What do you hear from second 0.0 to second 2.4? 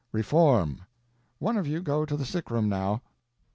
Reform! One of you go to the